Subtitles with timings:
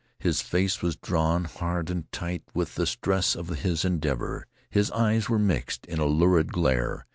[0.17, 4.47] His face was drawn hard and tight with the stress of his endeavor.
[4.71, 7.05] His eyes were fixed in a lurid glare.